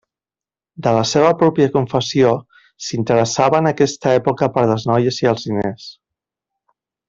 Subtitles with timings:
[0.85, 2.31] De la seva pròpia confessió,
[2.87, 5.89] s'interessava en aquesta època per les noies i els diners.